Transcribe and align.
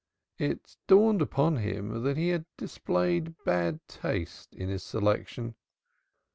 It 0.39 0.77
dawned 0.87 1.21
upon 1.21 1.57
him 1.57 2.01
that 2.01 2.17
he 2.17 2.29
had 2.29 2.45
displayed 2.57 3.35
bad 3.45 3.87
taste 3.87 4.55
in 4.55 4.67
his 4.67 4.81
selection. 4.81 5.53